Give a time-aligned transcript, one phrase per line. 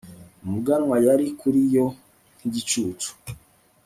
[0.45, 1.85] umuganwa yari kuri yo
[2.45, 3.09] nk'igicucu